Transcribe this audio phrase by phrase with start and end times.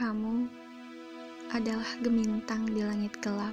[0.00, 0.48] Kamu
[1.52, 3.52] adalah gemintang di langit gelap.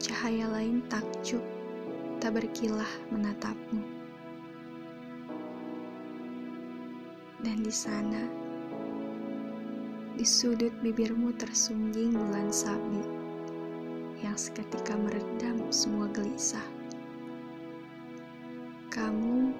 [0.00, 1.44] Cahaya lain takjub,
[2.24, 3.84] tak berkilah menatapmu.
[7.44, 8.24] Dan di sana,
[10.16, 13.04] di sudut bibirmu tersungging bulan sabit
[14.24, 16.64] yang seketika meredam semua gelisah.
[18.88, 19.52] Kamu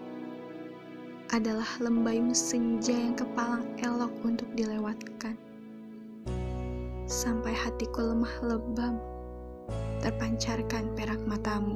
[1.34, 5.34] adalah lembayung senja yang kepalang elok untuk dilewatkan.
[7.10, 9.02] Sampai hatiku lemah lebam,
[9.98, 11.74] terpancarkan perak matamu.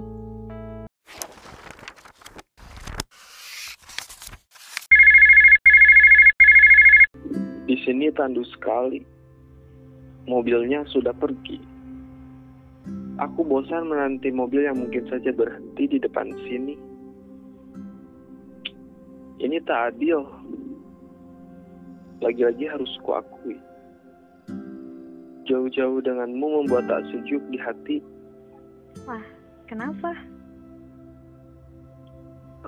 [7.67, 9.03] Di sini tandu sekali.
[10.31, 11.59] Mobilnya sudah pergi.
[13.19, 16.88] Aku bosan menanti mobil yang mungkin saja berhenti di depan sini.
[19.49, 20.21] Ini tak adil.
[22.21, 23.57] Lagi-lagi harus kuakui.
[25.49, 28.05] Jauh-jauh denganmu membuat tak sejuk di hati.
[29.09, 29.25] Wah,
[29.65, 30.13] kenapa?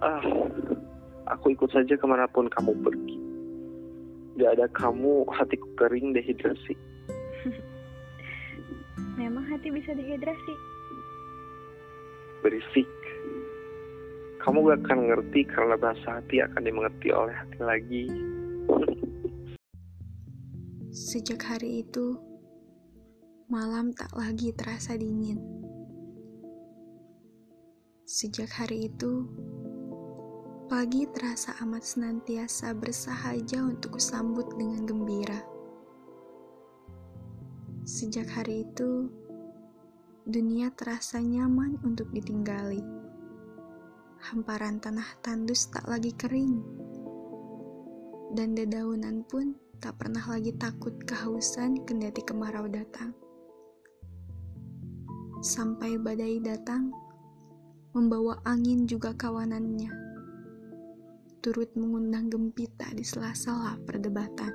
[0.01, 0.25] Ah,
[1.29, 3.17] aku ikut saja ke mana pun kamu pergi.
[4.41, 6.73] Gak ada kamu, hatiku kering dehidrasi.
[9.21, 10.55] Memang hati bisa dehidrasi.
[12.41, 12.89] Berisik.
[14.41, 18.05] Kamu gak akan ngerti karena bahasa hati akan dimengerti oleh hati lagi.
[21.13, 22.17] Sejak hari itu,
[23.53, 25.37] malam tak lagi terasa dingin.
[28.09, 29.29] Sejak hari itu,
[30.73, 35.45] pagi terasa amat senantiasa bersahaja untuk kusambut dengan gembira.
[37.85, 39.13] Sejak hari itu,
[40.25, 43.00] dunia terasa nyaman untuk ditinggali.
[44.21, 46.61] Hamparan tanah tandus tak lagi kering,
[48.37, 53.17] dan dedaunan pun tak pernah lagi takut kehausan kendati kemarau datang.
[55.41, 56.93] Sampai badai datang,
[57.97, 59.89] membawa angin juga kawanannya,
[61.41, 64.53] turut mengundang gempita di sela-sela perdebatan.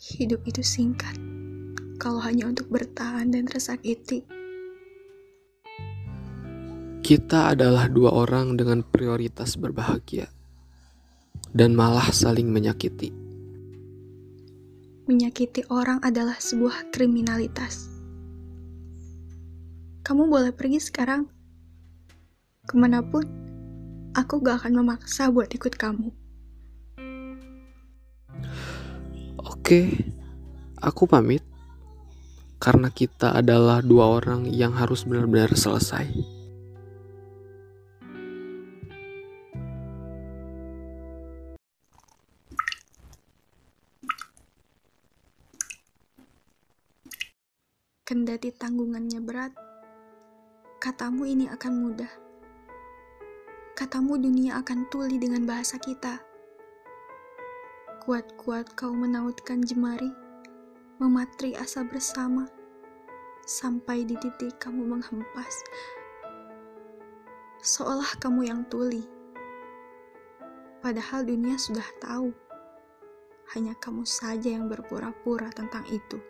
[0.00, 1.20] Hidup itu singkat,
[2.00, 4.24] kalau hanya untuk bertahan dan tersakiti.
[7.04, 10.32] Kita adalah dua orang dengan prioritas berbahagia
[11.52, 13.12] dan malah saling menyakiti.
[15.04, 17.90] Menyakiti orang adalah sebuah kriminalitas.
[20.06, 21.26] Kamu boleh pergi sekarang.
[22.64, 23.26] Ke mana pun,
[24.14, 26.14] aku gak akan memaksa buat ikut kamu.
[29.42, 29.90] Oke,
[30.78, 31.49] aku pamit.
[32.60, 36.12] Karena kita adalah dua orang yang harus benar-benar selesai.
[48.04, 49.56] Kendati tanggungannya berat,
[50.84, 52.12] katamu ini akan mudah.
[53.72, 56.20] Katamu dunia akan tuli dengan bahasa kita.
[58.04, 60.12] Kuat-kuat kau menautkan jemari,
[61.00, 62.44] mematri asa bersama,
[63.48, 65.64] sampai di titik kamu menghempas.
[67.64, 69.08] Seolah kamu yang tuli.
[70.84, 72.36] Padahal dunia sudah tahu.
[73.56, 76.20] Hanya kamu saja yang berpura-pura tentang itu.